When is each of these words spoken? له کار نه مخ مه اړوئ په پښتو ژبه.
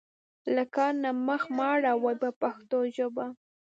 له 0.55 0.63
کار 0.75 0.91
نه 1.03 1.11
مخ 1.27 1.41
مه 1.55 1.65
اړوئ 1.75 2.13
په 2.23 2.29
پښتو 2.41 2.77
ژبه. 2.95 3.25